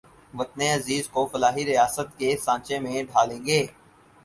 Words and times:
وطن 0.33 0.61
عزیز 0.67 1.07
کو 1.09 1.25
فلاحی 1.31 1.65
ریاست 1.65 2.17
کے 2.19 2.35
سانچے 2.43 2.79
میں 2.79 3.03
ڈھالیں 3.03 3.45
گے 3.45 3.65